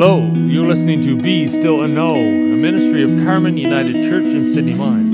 [0.00, 4.50] Hello, you're listening to Be Still and Know, a ministry of Carmen United Church in
[4.50, 5.12] Sydney Mines.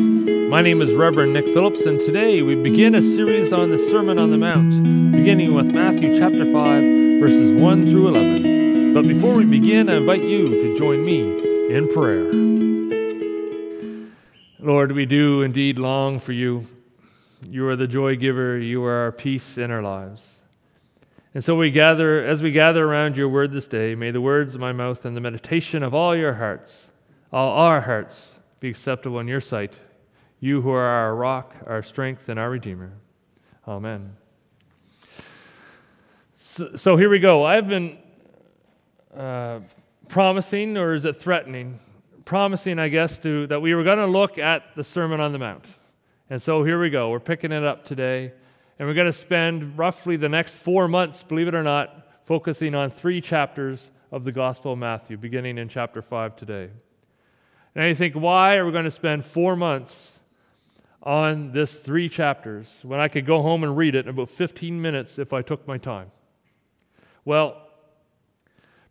[0.49, 4.17] My name is Reverend Nick Phillips, and today we begin a series on the Sermon
[4.17, 6.53] on the Mount, beginning with Matthew chapter 5,
[7.21, 8.95] verses 1 through 11.
[8.95, 11.21] But before we begin, I invite you to join me
[11.75, 12.33] in prayer.
[14.61, 16.69] Lord, we do indeed long for you.
[17.43, 20.37] You are the joy giver, you are our peace in our lives.
[21.37, 24.55] And so we gather, as we gather around your word this day, may the words
[24.55, 26.89] of my mouth and the meditation of all your hearts,
[27.31, 29.75] all our hearts, be acceptable in your sight.
[30.41, 32.95] You who are our rock, our strength, and our Redeemer.
[33.69, 34.17] Amen.
[36.39, 37.45] So, so here we go.
[37.45, 37.99] I've been
[39.15, 39.61] uh,
[40.09, 41.81] promising, or is it threatening?
[42.25, 45.39] Promising, I guess, to, that we were going to look at the Sermon on the
[45.39, 45.67] Mount.
[46.31, 47.11] And so here we go.
[47.11, 48.33] We're picking it up today.
[48.79, 52.75] And we're going to spend roughly the next four months, believe it or not, focusing
[52.75, 56.69] on three chapters of the Gospel of Matthew, beginning in chapter 5 today.
[57.75, 60.13] And you think, why are we going to spend four months
[61.03, 64.81] on this three chapters when I could go home and read it in about 15
[64.81, 66.11] minutes if I took my time?
[67.25, 67.57] Well,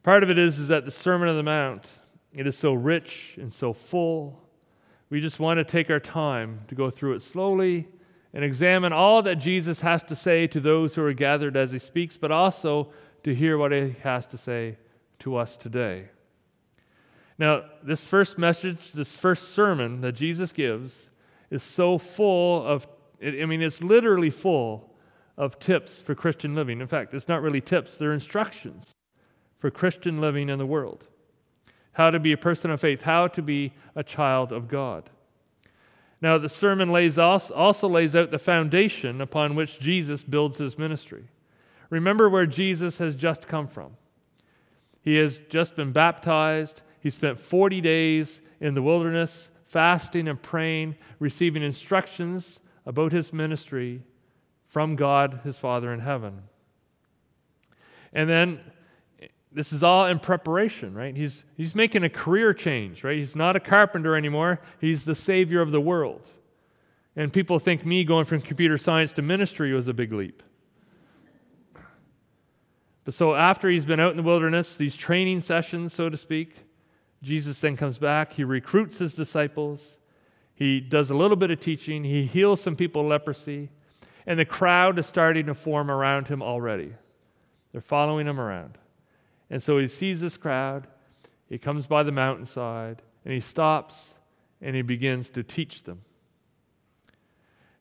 [0.02, 1.88] part of it is, is that the Sermon on the Mount,
[2.33, 4.41] it is so rich and so full.
[5.11, 7.88] We just want to take our time to go through it slowly
[8.36, 11.80] and examine all that Jesus has to say to those who are gathered as he
[11.80, 12.89] speaks, but also
[13.23, 14.78] to hear what he has to say
[15.19, 16.09] to us today.
[17.38, 21.09] Now, this first message, this first sermon that Jesus gives,
[21.50, 22.86] is so full of,
[23.25, 24.94] I mean, it's literally full
[25.38, 26.81] of tips for Christian living.
[26.81, 28.91] In fact, it's not really tips, they're instructions
[29.59, 31.08] for Christian living in the world.
[31.94, 35.09] How to be a person of faith, how to be a child of God.
[36.21, 41.25] Now, the sermon lays also lays out the foundation upon which Jesus builds his ministry.
[41.89, 43.97] Remember where Jesus has just come from.
[45.01, 46.81] He has just been baptized.
[47.00, 54.01] He spent 40 days in the wilderness, fasting and praying, receiving instructions about his ministry
[54.67, 56.44] from God, his Father in heaven.
[58.13, 58.59] And then
[59.55, 61.16] this is all in preparation, right?
[61.16, 63.17] He's, he's making a career change, right?
[63.17, 66.21] He's not a carpenter anymore, he's the Savior of the world.
[67.16, 70.43] And people think me going from computer science to ministry was a big leap.
[73.05, 76.55] But so after he's been out in the wilderness, these training sessions, so to speak,
[77.23, 78.33] Jesus then comes back.
[78.33, 79.95] He recruits his disciples.
[80.53, 82.03] He does a little bit of teaching.
[82.03, 83.69] He heals some people leprosy.
[84.25, 86.93] And the crowd is starting to form around him already.
[87.72, 88.77] They're following him around.
[89.50, 90.88] And so he sees this crowd,
[91.47, 94.13] he comes by the mountainside, and he stops
[94.61, 96.01] and he begins to teach them.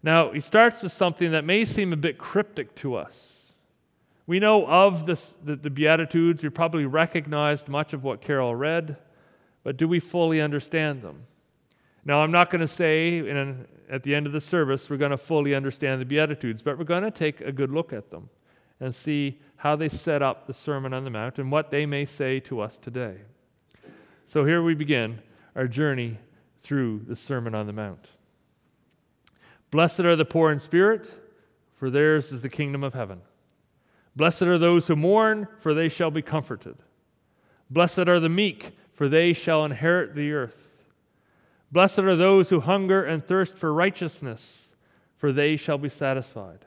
[0.03, 3.53] Now, he starts with something that may seem a bit cryptic to us.
[4.27, 8.97] We know of this, the, the Beatitudes, we probably recognized much of what Carol read,
[9.63, 11.27] but do we fully understand them?
[12.05, 15.11] Now, I'm not going to say in, at the end of the service we're going
[15.11, 18.29] to fully understand the Beatitudes, but we're going to take a good look at them
[18.85, 22.05] and see how they set up the Sermon on the Mount and what they may
[22.05, 23.17] say to us today.
[24.27, 25.21] So here we begin
[25.57, 26.19] our journey
[26.61, 28.11] through the Sermon on the Mount.
[29.71, 31.11] Blessed are the poor in spirit,
[31.77, 33.23] for theirs is the kingdom of heaven.
[34.15, 36.77] Blessed are those who mourn, for they shall be comforted.
[37.71, 40.75] Blessed are the meek, for they shall inherit the earth.
[41.73, 44.75] Blessed are those who hunger and thirst for righteousness,
[45.17, 46.67] for they shall be satisfied.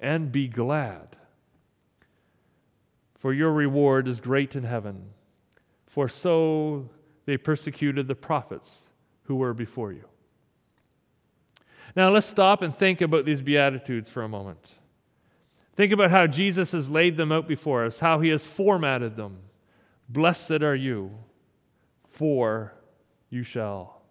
[0.00, 1.16] and be glad.
[3.18, 5.10] For your reward is great in heaven,
[5.86, 6.88] for so
[7.26, 8.86] they persecuted the prophets
[9.24, 10.04] who were before you.
[11.94, 14.66] Now let's stop and think about these Beatitudes for a moment.
[15.76, 19.38] Think about how Jesus has laid them out before us, how he has formatted them.
[20.08, 21.12] Blessed are you,
[22.10, 22.72] for
[23.28, 24.02] you shall.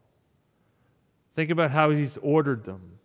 [1.35, 2.98] Think about how he's ordered them.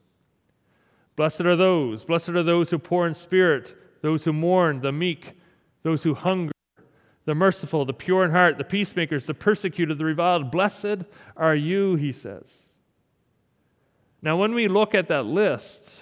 [1.16, 5.34] Blessed are those, blessed are those who poor in spirit, those who mourn, the meek,
[5.82, 6.52] those who hunger,
[7.24, 10.50] the merciful, the pure in heart, the peacemakers, the persecuted, the reviled.
[10.50, 11.04] Blessed
[11.36, 12.64] are you, he says.
[14.20, 15.96] Now, when we look at that list,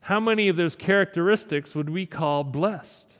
[0.00, 3.12] how many of those characteristics would we call blessed?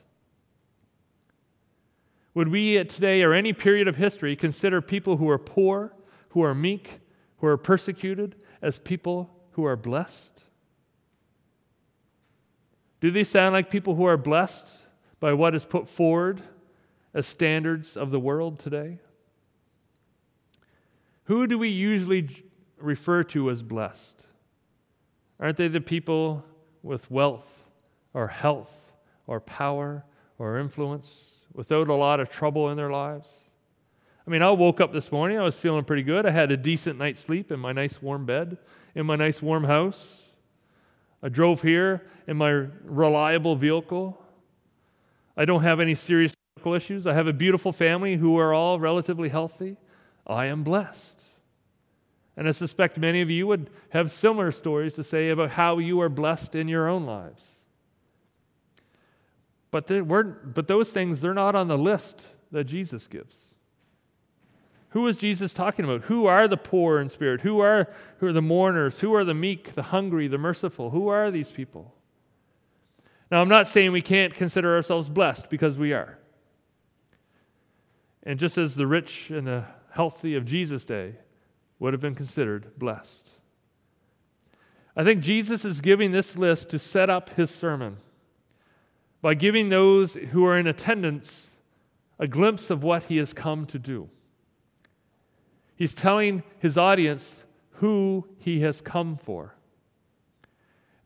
[2.34, 5.92] Would we today or any period of history consider people who are poor,
[6.30, 7.00] who are meek,
[7.38, 10.44] who are persecuted as people who are blessed?
[13.00, 14.68] Do these sound like people who are blessed
[15.20, 16.42] by what is put forward
[17.14, 18.98] as standards of the world today?
[21.24, 22.28] Who do we usually
[22.78, 24.24] refer to as blessed?
[25.38, 26.44] Aren't they the people
[26.82, 27.64] with wealth
[28.12, 28.92] or health
[29.26, 30.04] or power
[30.38, 33.28] or influence without a lot of trouble in their lives?
[34.26, 36.26] I mean, I woke up this morning, I was feeling pretty good.
[36.26, 38.58] I had a decent night's sleep in my nice warm bed,
[38.94, 40.29] in my nice warm house.
[41.22, 42.50] I drove here in my
[42.84, 44.20] reliable vehicle.
[45.36, 47.06] I don't have any serious medical issues.
[47.06, 49.76] I have a beautiful family who are all relatively healthy.
[50.26, 51.20] I am blessed.
[52.36, 56.00] And I suspect many of you would have similar stories to say about how you
[56.00, 57.42] are blessed in your own lives.
[59.70, 63.36] But, but those things, they're not on the list that Jesus gives.
[64.90, 66.02] Who is Jesus talking about?
[66.02, 67.42] Who are the poor in spirit?
[67.42, 67.88] Who are,
[68.18, 69.00] who are the mourners?
[69.00, 70.90] Who are the meek, the hungry, the merciful?
[70.90, 71.94] Who are these people?
[73.30, 76.18] Now, I'm not saying we can't consider ourselves blessed because we are.
[78.24, 81.14] And just as the rich and the healthy of Jesus' day
[81.78, 83.28] would have been considered blessed.
[84.96, 87.98] I think Jesus is giving this list to set up his sermon
[89.22, 91.46] by giving those who are in attendance
[92.18, 94.10] a glimpse of what he has come to do.
[95.80, 97.42] He's telling his audience
[97.76, 99.54] who he has come for.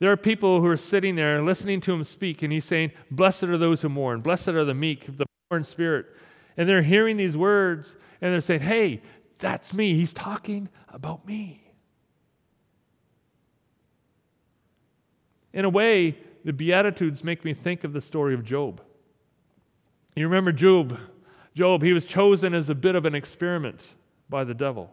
[0.01, 3.45] There are people who are sitting there listening to him speak, and he's saying, Blessed
[3.45, 6.07] are those who mourn, blessed are the meek, the poor in spirit.
[6.57, 9.01] And they're hearing these words, and they're saying, Hey,
[9.39, 9.95] that's me.
[9.95, 11.63] He's talking about me.
[15.53, 18.81] In a way, the Beatitudes make me think of the story of Job.
[20.17, 20.99] You remember Job?
[21.55, 23.87] Job, he was chosen as a bit of an experiment
[24.35, 24.93] by the devil.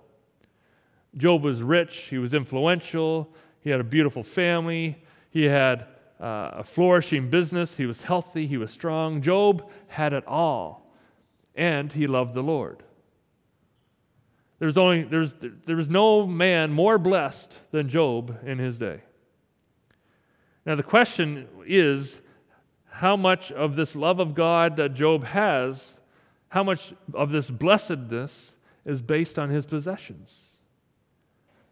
[1.17, 5.01] Job was rich, he was influential, he had a beautiful family,
[5.31, 5.87] he had
[6.19, 9.19] uh, a flourishing business, he was healthy, he was strong.
[9.19, 10.93] Job had it all,
[11.55, 12.83] and he loved the Lord.
[14.59, 15.33] There's only there's
[15.65, 19.01] there was no man more blessed than Job in his day.
[20.67, 22.21] Now the question is
[22.91, 25.99] how much of this love of God that Job has,
[26.49, 28.51] how much of this blessedness
[28.85, 30.39] is based on his possessions.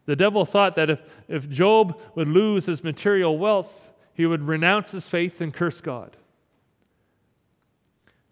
[0.06, 4.90] The devil thought that if, if Job would lose his material wealth, he would renounce
[4.90, 6.16] his faith and curse God.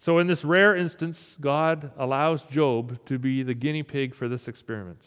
[0.01, 4.47] So, in this rare instance, God allows Job to be the guinea pig for this
[4.47, 5.01] experiment.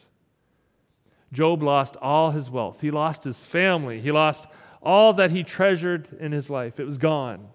[1.33, 4.47] Job lost all his wealth, he lost his family, he lost
[4.83, 6.79] all that he treasured in his life.
[6.79, 7.49] It was gone.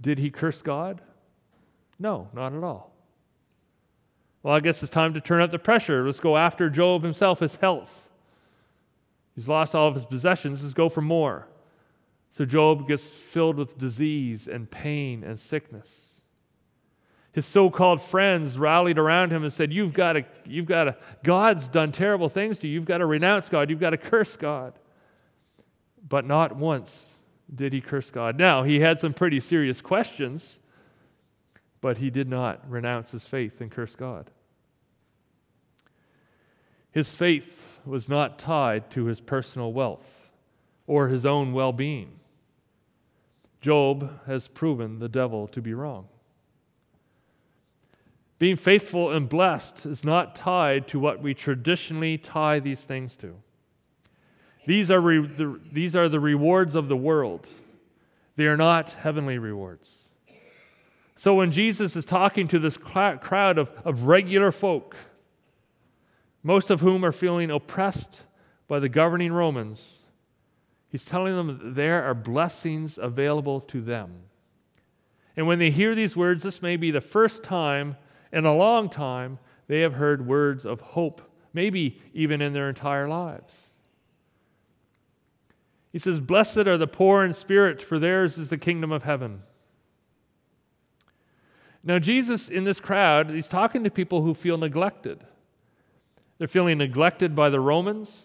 [0.00, 1.00] Did he curse God?
[1.98, 2.95] No, not at all.
[4.46, 6.06] Well, I guess it's time to turn up the pressure.
[6.06, 8.08] Let's go after Job himself, his health.
[9.34, 10.62] He's lost all of his possessions.
[10.62, 11.48] Let's go for more.
[12.30, 15.88] So Job gets filled with disease and pain and sickness.
[17.32, 20.96] His so called friends rallied around him and said, You've got to, you've got to,
[21.24, 22.74] God's done terrible things to you.
[22.74, 23.68] You've got to renounce God.
[23.68, 24.78] You've got to curse God.
[26.08, 27.16] But not once
[27.52, 28.38] did he curse God.
[28.38, 30.60] Now, he had some pretty serious questions,
[31.80, 34.30] but he did not renounce his faith and curse God.
[36.96, 40.30] His faith was not tied to his personal wealth
[40.86, 42.20] or his own well being.
[43.60, 46.08] Job has proven the devil to be wrong.
[48.38, 53.34] Being faithful and blessed is not tied to what we traditionally tie these things to.
[54.66, 57.46] These are, re- the, these are the rewards of the world,
[58.36, 59.86] they are not heavenly rewards.
[61.14, 64.96] So when Jesus is talking to this crowd of, of regular folk,
[66.46, 68.20] most of whom are feeling oppressed
[68.68, 69.98] by the governing Romans,
[70.88, 74.12] he's telling them that there are blessings available to them.
[75.36, 77.96] And when they hear these words, this may be the first time
[78.32, 81.20] in a long time they have heard words of hope,
[81.52, 83.70] maybe even in their entire lives.
[85.92, 89.42] He says, Blessed are the poor in spirit, for theirs is the kingdom of heaven.
[91.82, 95.24] Now, Jesus in this crowd, he's talking to people who feel neglected.
[96.38, 98.24] They're feeling neglected by the Romans.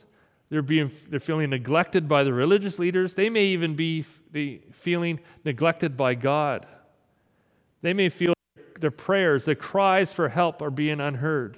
[0.49, 3.13] They're, being, they're feeling neglected by the religious leaders.
[3.13, 6.65] They may even be, be feeling neglected by God.
[7.81, 8.33] They may feel
[8.79, 11.57] their prayers, their cries for help are being unheard.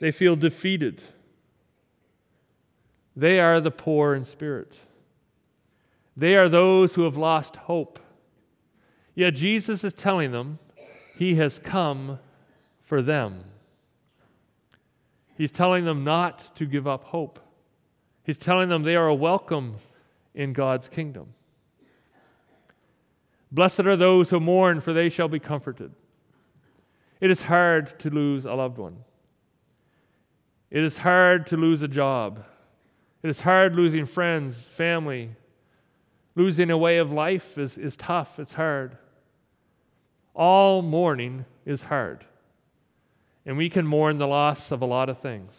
[0.00, 1.02] They feel defeated.
[3.16, 4.76] They are the poor in spirit.
[6.16, 7.98] They are those who have lost hope.
[9.14, 10.60] Yet Jesus is telling them
[11.16, 12.20] he has come
[12.80, 13.42] for them.
[15.38, 17.38] He's telling them not to give up hope.
[18.24, 19.76] He's telling them they are welcome
[20.34, 21.28] in God's kingdom.
[23.52, 25.92] Blessed are those who mourn, for they shall be comforted.
[27.20, 28.96] It is hard to lose a loved one.
[30.72, 32.44] It is hard to lose a job.
[33.22, 35.30] It is hard losing friends, family.
[36.34, 38.98] Losing a way of life is, is tough, it's hard.
[40.34, 42.24] All mourning is hard.
[43.48, 45.54] And we can mourn the loss of a lot of things.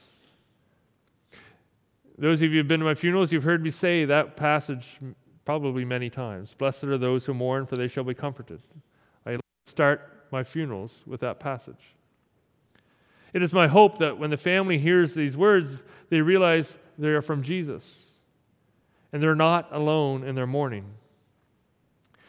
[2.19, 5.00] Those of you who've been to my funerals, you've heard me say that passage
[5.43, 6.53] probably many times.
[6.53, 8.62] Blessed are those who mourn, for they shall be comforted.
[9.25, 11.96] I start my funerals with that passage.
[13.34, 17.24] It is my hope that when the family hears these words, they realize they are
[17.24, 18.03] from Jesus
[19.12, 20.86] and they're not alone in their mourning.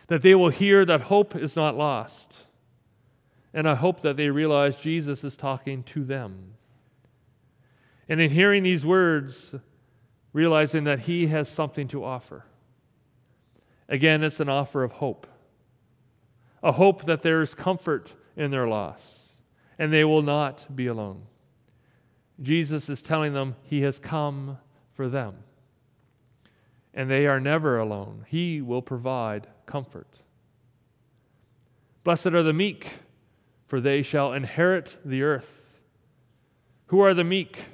[0.06, 2.46] That they will hear that hope is not lost.
[3.52, 6.54] And I hope that they realize Jesus is talking to them.
[8.08, 9.54] And in hearing these words,
[10.32, 12.44] realizing that He has something to offer.
[13.88, 15.26] Again, it's an offer of hope
[16.62, 19.18] a hope that there is comfort in their loss
[19.78, 21.22] and they will not be alone.
[22.42, 24.58] Jesus is telling them He has come
[24.92, 25.36] for them
[26.92, 28.26] and they are never alone.
[28.28, 30.18] He will provide comfort.
[32.02, 32.88] Blessed are the meek,
[33.70, 35.78] for they shall inherit the earth.
[36.86, 37.66] Who are the meek?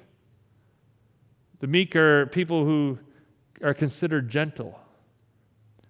[1.60, 2.98] The meek are people who
[3.64, 4.78] are considered gentle.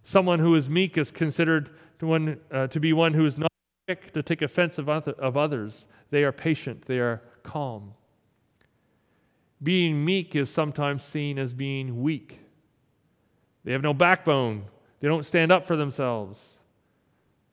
[0.04, 3.50] Someone who is meek is considered to, one, uh, to be one who is not
[3.88, 5.86] quick to take offense of, other, of others.
[6.10, 7.94] They are patient, they are calm.
[9.60, 12.38] Being meek is sometimes seen as being weak.
[13.64, 14.66] They have no backbone,
[15.00, 16.60] they don't stand up for themselves.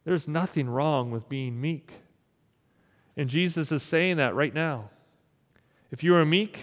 [0.05, 1.93] There's nothing wrong with being meek.
[3.15, 4.89] And Jesus is saying that right now.
[5.91, 6.59] If you are meek,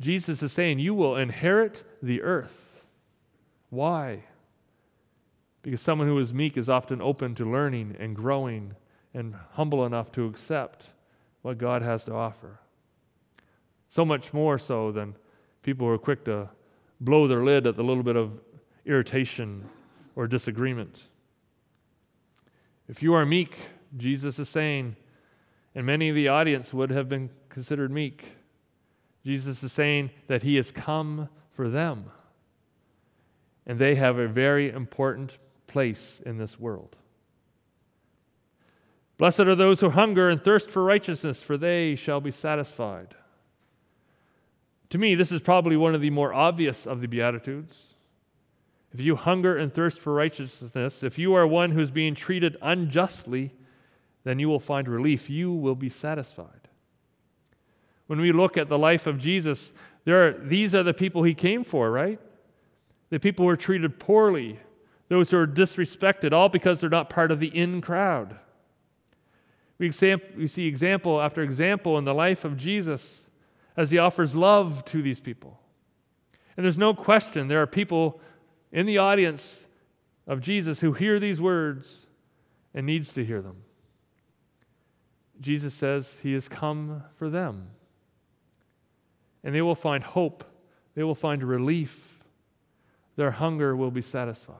[0.00, 2.82] Jesus is saying you will inherit the earth.
[3.70, 4.24] Why?
[5.62, 8.74] Because someone who is meek is often open to learning and growing
[9.14, 10.86] and humble enough to accept
[11.42, 12.58] what God has to offer.
[13.88, 15.14] So much more so than
[15.62, 16.48] people who are quick to
[17.00, 18.40] blow their lid at the little bit of
[18.84, 19.64] irritation
[20.16, 21.02] or disagreement.
[22.88, 23.56] If you are meek,
[23.96, 24.96] Jesus is saying,
[25.74, 28.24] and many of the audience would have been considered meek,
[29.24, 32.10] Jesus is saying that he has come for them.
[33.66, 36.96] And they have a very important place in this world.
[39.18, 43.14] Blessed are those who hunger and thirst for righteousness, for they shall be satisfied.
[44.90, 47.76] To me, this is probably one of the more obvious of the Beatitudes.
[48.94, 53.52] If you hunger and thirst for righteousness, if you are one who's being treated unjustly,
[54.28, 55.30] then you will find relief.
[55.30, 56.68] You will be satisfied.
[58.06, 59.72] When we look at the life of Jesus,
[60.04, 62.20] there are, these are the people he came for, right?
[63.10, 64.58] The people who are treated poorly,
[65.08, 68.36] those who are disrespected, all because they're not part of the in crowd.
[69.78, 69.92] We,
[70.36, 73.26] we see example after example in the life of Jesus
[73.76, 75.60] as he offers love to these people.
[76.56, 78.20] And there's no question there are people
[78.72, 79.64] in the audience
[80.26, 82.06] of Jesus who hear these words
[82.74, 83.62] and needs to hear them.
[85.40, 87.68] Jesus says he has come for them.
[89.44, 90.44] And they will find hope,
[90.94, 92.18] they will find relief,
[93.16, 94.56] their hunger will be satisfied.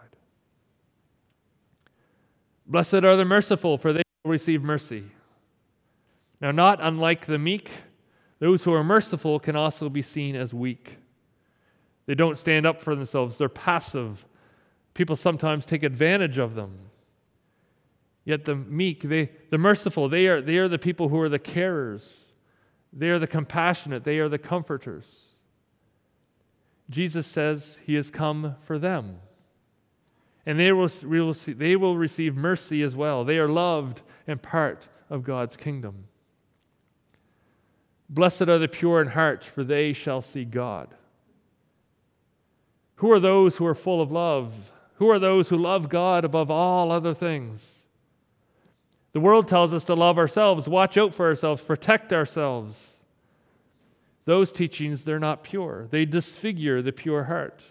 [2.66, 5.04] Blessed are the merciful, for they will receive mercy.
[6.40, 7.70] Now, not unlike the meek,
[8.38, 10.98] those who are merciful can also be seen as weak.
[12.06, 14.26] They don't stand up for themselves, they're passive.
[14.94, 16.87] People sometimes take advantage of them.
[18.28, 21.38] Yet the meek, they, the merciful, they are, they are the people who are the
[21.38, 22.12] carers.
[22.92, 24.04] They are the compassionate.
[24.04, 25.30] They are the comforters.
[26.90, 29.20] Jesus says he has come for them.
[30.44, 33.24] And they will, will see, they will receive mercy as well.
[33.24, 36.04] They are loved and part of God's kingdom.
[38.10, 40.88] Blessed are the pure in heart, for they shall see God.
[42.96, 44.70] Who are those who are full of love?
[44.96, 47.77] Who are those who love God above all other things?
[49.12, 52.94] The world tells us to love ourselves, watch out for ourselves, protect ourselves.
[54.26, 55.88] Those teachings, they're not pure.
[55.90, 57.62] They disfigure the pure heart.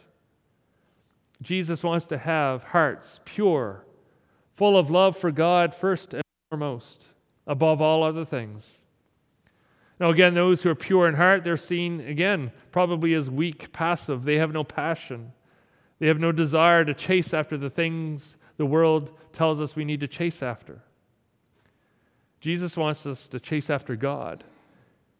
[1.42, 3.86] Jesus wants to have hearts pure,
[4.56, 7.06] full of love for God first and foremost,
[7.46, 8.82] above all other things.
[10.00, 14.24] Now, again, those who are pure in heart, they're seen, again, probably as weak, passive.
[14.24, 15.34] They have no passion.
[16.00, 20.00] They have no desire to chase after the things the world tells us we need
[20.02, 20.82] to chase after.
[22.40, 24.44] Jesus wants us to chase after God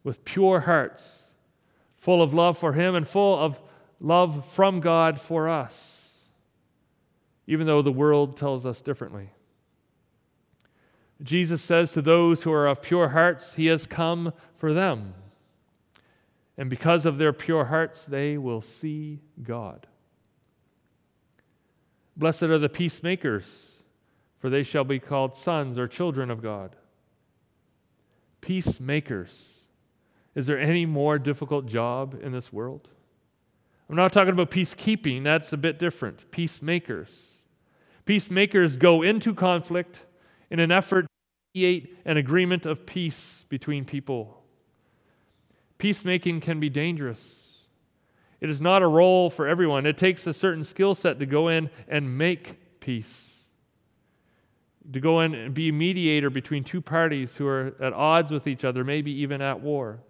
[0.04, 1.24] with pure hearts,
[1.96, 3.60] full of love for Him and full of
[4.00, 6.08] love from God for us,
[7.46, 9.30] even though the world tells us differently.
[11.22, 15.14] Jesus says to those who are of pure hearts, He has come for them.
[16.56, 19.86] And because of their pure hearts, they will see God.
[22.16, 23.74] Blessed are the peacemakers,
[24.38, 26.74] for they shall be called sons or children of God.
[28.48, 29.46] Peacemakers.
[30.34, 32.88] Is there any more difficult job in this world?
[33.90, 36.30] I'm not talking about peacekeeping, that's a bit different.
[36.30, 37.32] Peacemakers.
[38.06, 40.06] Peacemakers go into conflict
[40.48, 41.08] in an effort to
[41.52, 44.42] create an agreement of peace between people.
[45.76, 47.48] Peacemaking can be dangerous.
[48.40, 49.84] It is not a role for everyone.
[49.84, 53.37] It takes a certain skill set to go in and make peace,
[54.92, 58.46] to go in and be a mediator between two parties who are at odds with
[58.46, 60.00] each other, maybe even at war.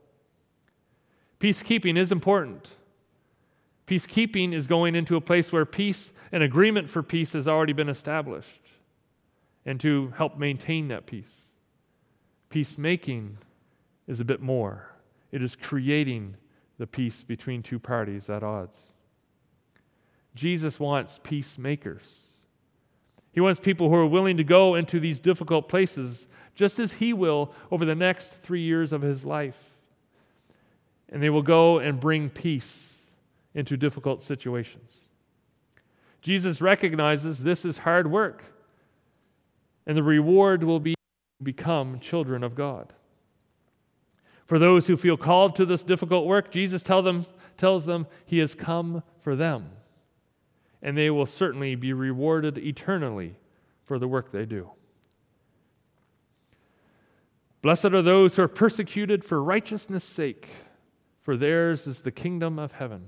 [1.40, 2.68] Peacekeeping is important.
[3.86, 7.88] Peacekeeping is going into a place where peace and agreement for peace has already been
[7.88, 8.60] established
[9.64, 11.44] and to help maintain that peace.
[12.50, 13.38] Peacemaking
[14.06, 14.94] is a bit more,
[15.32, 16.36] it is creating
[16.78, 18.78] the peace between two parties at odds.
[20.34, 22.27] Jesus wants peacemakers.
[23.38, 26.26] He wants people who are willing to go into these difficult places,
[26.56, 29.76] just as He will over the next three years of His life.
[31.08, 32.96] And they will go and bring peace
[33.54, 35.02] into difficult situations.
[36.20, 38.42] Jesus recognizes this is hard work,
[39.86, 40.96] and the reward will be
[41.40, 42.92] become children of God.
[44.46, 47.24] For those who feel called to this difficult work, Jesus tell them,
[47.56, 49.70] tells them he has come for them,
[50.82, 53.36] and they will certainly be rewarded eternally
[53.84, 54.70] for the work they do.
[57.62, 60.48] Blessed are those who are persecuted for righteousness' sake,
[61.20, 63.04] for theirs is the kingdom of heaven.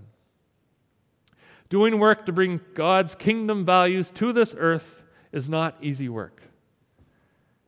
[1.68, 6.42] Doing work to bring God's kingdom values to this earth is not easy work.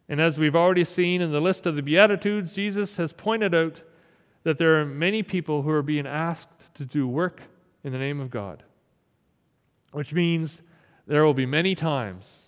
[0.08, 3.80] And as we've already seen in the list of the Beatitudes, Jesus has pointed out
[4.42, 7.42] that there are many people who are being asked to do work
[7.84, 8.64] in the name of God,
[9.92, 10.61] which means
[11.07, 12.42] there will be many times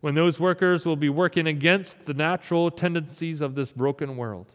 [0.00, 4.52] when those workers will be working against the natural tendencies of this broken world.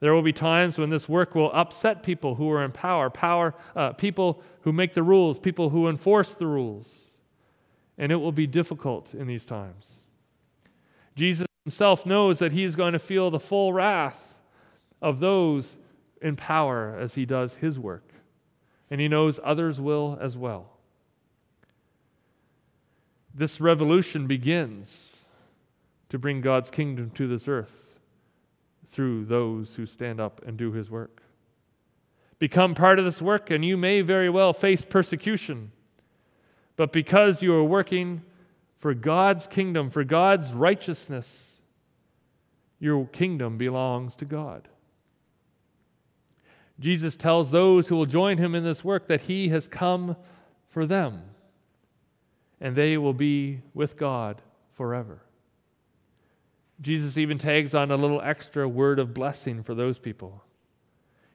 [0.00, 3.54] There will be times when this work will upset people who are in power, power
[3.76, 6.88] uh, people who make the rules, people who enforce the rules.
[7.98, 9.86] And it will be difficult in these times.
[11.14, 14.34] Jesus himself knows that he is going to feel the full wrath
[15.00, 15.76] of those
[16.20, 18.12] in power as he does his work.
[18.90, 20.71] And he knows others will as well.
[23.34, 25.24] This revolution begins
[26.10, 27.98] to bring God's kingdom to this earth
[28.88, 31.22] through those who stand up and do his work.
[32.38, 35.72] Become part of this work, and you may very well face persecution.
[36.76, 38.22] But because you are working
[38.78, 41.44] for God's kingdom, for God's righteousness,
[42.80, 44.68] your kingdom belongs to God.
[46.80, 50.16] Jesus tells those who will join him in this work that he has come
[50.68, 51.22] for them,
[52.62, 54.40] and they will be with God
[54.74, 55.20] forever.
[56.80, 60.44] Jesus even tags on a little extra word of blessing for those people.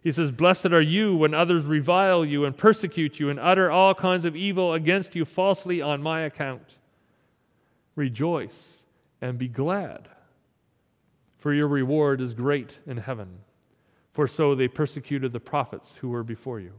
[0.01, 3.93] He says, Blessed are you when others revile you and persecute you and utter all
[3.93, 6.77] kinds of evil against you falsely on my account.
[7.95, 8.83] Rejoice
[9.21, 10.07] and be glad,
[11.37, 13.39] for your reward is great in heaven.
[14.13, 16.71] For so they persecuted the prophets who were before you.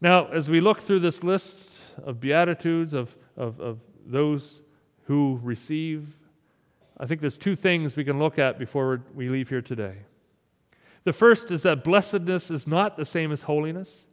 [0.00, 1.70] Now, as we look through this list
[2.04, 4.60] of Beatitudes, of, of, of those
[5.04, 6.06] who receive
[7.00, 9.98] I think there's two things we can look at before we leave here today.
[11.04, 14.04] The first is that blessedness is not the same as holiness,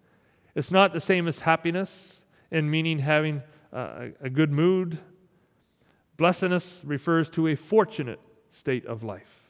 [0.54, 2.21] it's not the same as happiness,
[2.52, 3.41] in meaning having
[3.74, 5.00] a, a good mood.
[6.15, 9.41] Blessedness refers to a fortunate state of life.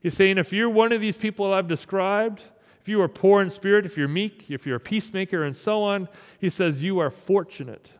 [0.00, 2.42] He's saying if you're one of these people I've described,
[2.80, 5.82] if you are poor in spirit, if you're meek, if you're a peacemaker, and so
[5.82, 7.90] on, he says you are fortunate.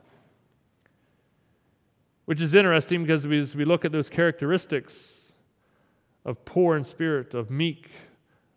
[2.25, 5.19] Which is interesting because as we look at those characteristics
[6.25, 7.89] of poor in spirit, of meek,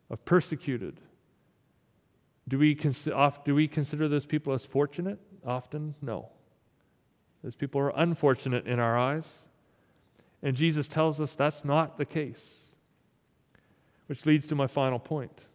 [0.09, 1.01] of persecuted,
[2.49, 5.19] do we, do we consider those people as fortunate?
[5.47, 6.31] Often, no.
[7.43, 9.41] Those people are unfortunate in our eyes.
[10.43, 12.51] And Jesus tells us that's not the case.
[14.07, 15.47] Which leads to my final point.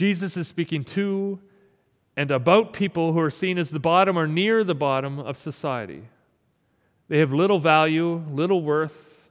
[0.00, 1.38] Jesus is speaking to
[2.16, 6.04] and about people who are seen as the bottom or near the bottom of society.
[7.08, 9.28] They have little value, little worth.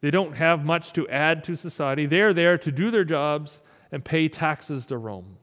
[0.00, 2.06] They don't have much to add to society.
[2.06, 5.36] They're there to do their jobs and pay taxes to Rome.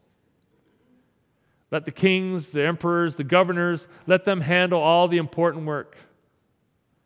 [1.70, 5.96] Let the kings, the emperors, the governors, let them handle all the important work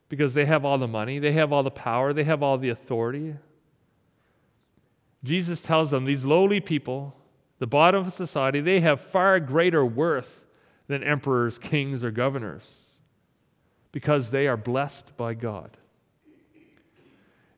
[0.08, 2.70] because they have all the money, they have all the power, they have all the
[2.70, 3.36] authority.
[5.26, 7.18] Jesus tells them these lowly people,
[7.64, 10.44] the bottom of society, they have far greater worth
[10.88, 12.82] than emperors, kings, or governors
[13.94, 15.78] because they are blessed by God.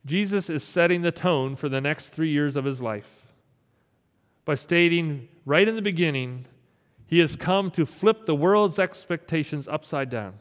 [0.05, 3.25] Jesus is setting the tone for the next three years of his life
[4.45, 6.45] by stating right in the beginning,
[7.07, 10.35] he has come to flip the world's expectations upside down.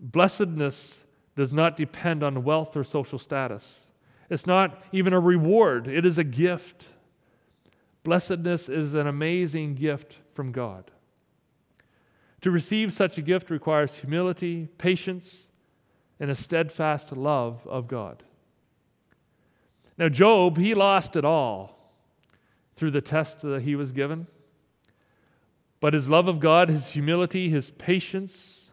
[0.00, 1.00] Blessedness
[1.36, 3.80] does not depend on wealth or social status.
[4.30, 6.86] It's not even a reward, it is a gift.
[8.02, 10.90] Blessedness is an amazing gift from God.
[12.42, 15.46] To receive such a gift requires humility, patience,
[16.20, 18.22] and a steadfast love of God.
[19.96, 21.92] Now, Job, he lost it all
[22.76, 24.26] through the test that he was given.
[25.80, 28.70] But his love of God, his humility, his patience,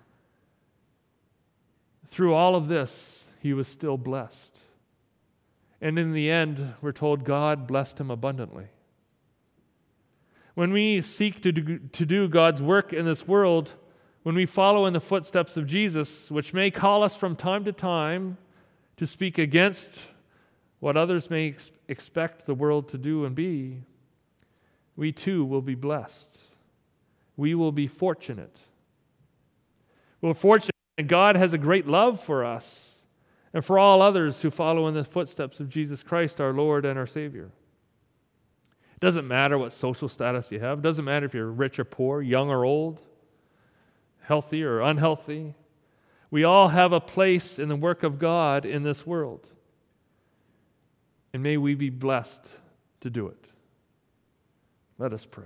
[2.07, 4.50] through all of this, he was still blessed.
[5.81, 8.67] And in the end, we're told God blessed him abundantly.
[10.53, 13.73] When we seek to do, to do God's work in this world,
[14.23, 17.71] when we follow in the footsteps of Jesus, which may call us from time to
[17.71, 18.37] time
[18.97, 19.89] to speak against
[20.79, 23.81] what others may ex- expect the world to do and be,
[24.95, 26.29] we too will be blessed.
[27.37, 28.59] We will be fortunate.
[30.21, 32.90] We're fortunate that God has a great love for us
[33.53, 36.97] and for all others who follow in the footsteps of Jesus Christ, our Lord and
[36.97, 37.51] our Savior.
[38.95, 41.83] It doesn't matter what social status you have, it doesn't matter if you're rich or
[41.83, 43.01] poor, young or old,
[44.21, 45.55] healthy or unhealthy.
[46.29, 49.47] We all have a place in the work of God in this world.
[51.33, 52.45] And may we be blessed
[53.01, 53.45] to do it.
[54.97, 55.43] Let us pray.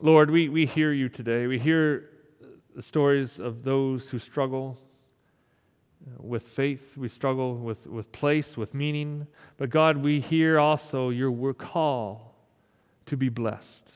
[0.00, 1.46] Lord, we, we hear you today.
[1.46, 2.10] We hear
[2.74, 4.76] the stories of those who struggle
[6.06, 9.26] uh, with faith, we struggle with, with place, with meaning.
[9.56, 12.34] But God, we hear also your call
[13.06, 13.90] to be blessed.